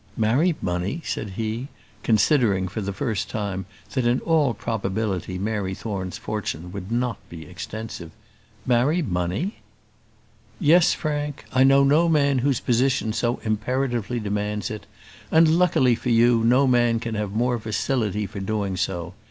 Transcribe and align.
"Marry 0.17 0.55
money!" 0.63 1.03
said 1.05 1.29
he, 1.37 1.67
considering 2.01 2.67
for 2.67 2.81
the 2.81 2.91
first 2.91 3.29
time 3.29 3.67
that 3.93 4.03
in 4.03 4.19
all 4.21 4.55
probability 4.55 5.37
Mary 5.37 5.75
Thorne's 5.75 6.17
fortune 6.17 6.71
would 6.71 6.91
not 6.91 7.19
be 7.29 7.45
extensive. 7.45 8.09
"Marry 8.65 9.03
money!" 9.03 9.57
"Yes, 10.59 10.93
Frank. 10.95 11.45
I 11.53 11.63
know 11.63 11.83
no 11.83 12.09
man 12.09 12.39
whose 12.39 12.59
position 12.59 13.13
so 13.13 13.37
imperatively 13.43 14.19
demands 14.19 14.71
it; 14.71 14.87
and 15.29 15.59
luckily 15.59 15.93
for 15.93 16.09
you, 16.09 16.43
no 16.43 16.65
man 16.65 16.99
can 16.99 17.13
have 17.13 17.33
more 17.33 17.59
facility 17.59 18.25
for 18.25 18.39
doing 18.39 18.77
so. 18.77 19.13